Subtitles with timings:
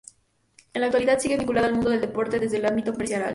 [0.73, 3.29] En la actualidad sigue vinculada al mundo del deporte desde el ámbito empresarial.